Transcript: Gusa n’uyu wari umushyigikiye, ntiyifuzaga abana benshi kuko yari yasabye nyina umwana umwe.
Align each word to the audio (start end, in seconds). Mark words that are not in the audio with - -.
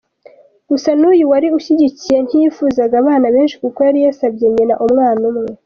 Gusa 0.69 0.89
n’uyu 0.99 1.25
wari 1.31 1.45
umushyigikiye, 1.49 2.17
ntiyifuzaga 2.25 2.95
abana 3.01 3.27
benshi 3.35 3.55
kuko 3.63 3.79
yari 3.87 3.99
yasabye 4.05 4.45
nyina 4.53 4.75
umwana 4.85 5.21
umwe. 5.31 5.49